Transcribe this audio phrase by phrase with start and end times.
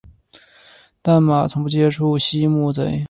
[1.03, 2.99] 但马从不接触溪木贼。